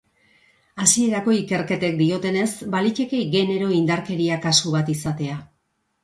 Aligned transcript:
Hasierako 0.83 1.33
ikerketek 1.39 1.99
diotenez, 1.99 2.47
baliteke 2.75 3.19
genero 3.35 3.67
indarkeria 3.81 4.39
kasu 4.47 4.73
bat 4.77 4.89
izatea. 4.95 5.37